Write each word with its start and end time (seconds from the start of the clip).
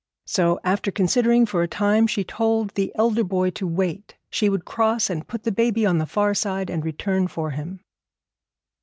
So, 0.25 0.59
after 0.63 0.89
considering 0.89 1.45
for 1.45 1.61
a 1.61 1.67
time, 1.67 2.07
she 2.07 2.23
told 2.23 2.71
the 2.71 2.91
elder 2.95 3.23
boy 3.23 3.51
to 3.51 3.67
wait. 3.67 4.15
She 4.31 4.49
would 4.49 4.65
cross 4.65 5.11
and 5.11 5.27
put 5.27 5.43
the 5.43 5.51
baby 5.51 5.85
on 5.85 5.99
the 5.99 6.07
far 6.07 6.33
side, 6.33 6.71
and 6.71 6.83
return 6.83 7.27
for 7.27 7.51
him. 7.51 7.81